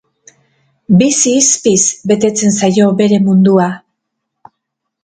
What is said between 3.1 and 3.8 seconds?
mundua.